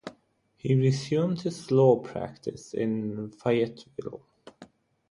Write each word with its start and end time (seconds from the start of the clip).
He 0.57 0.73
resumed 0.73 1.41
his 1.41 1.69
law 1.69 1.95
practice 1.99 2.73
in 2.73 3.29
Fayetteville. 3.29 4.25